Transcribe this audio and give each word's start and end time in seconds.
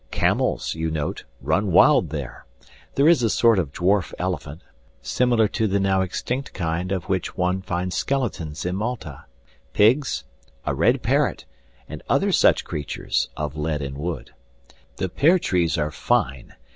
Camels, 0.09 0.73
you 0.73 0.89
note, 0.89 1.25
run 1.41 1.71
wild 1.71 2.09
there; 2.09 2.47
there 2.95 3.07
is 3.07 3.21
a 3.21 3.29
sort 3.29 3.59
of 3.59 3.71
dwarf 3.71 4.15
elephant, 4.17 4.63
similar 5.03 5.47
to 5.49 5.67
the 5.67 5.79
now 5.79 6.01
extinct 6.01 6.53
kind 6.53 6.91
of 6.91 7.03
which 7.03 7.37
one 7.37 7.61
finds 7.61 7.95
skeletons 7.95 8.65
in 8.65 8.75
Malta, 8.75 9.25
pigs, 9.73 10.23
a 10.65 10.73
red 10.73 11.03
parrot, 11.03 11.45
and 11.87 12.01
other 12.09 12.31
such 12.31 12.65
creatures, 12.65 13.29
of 13.37 13.55
lead 13.55 13.83
and 13.83 13.95
wood. 13.95 14.31
The 14.95 15.07
pear 15.07 15.37
trees 15.37 15.77
are 15.77 15.91
fine. 15.91 16.55